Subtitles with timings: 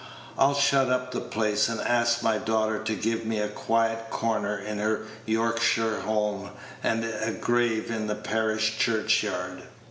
[0.35, 4.57] I'll shut up the place, and ask my daughter to give me a quiet corner
[4.57, 6.49] in her Yorkshire home,
[6.83, 9.61] and a grave in the parish church yard."